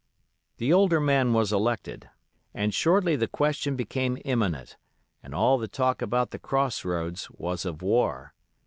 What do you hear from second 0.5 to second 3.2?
The older man was elected, and shortly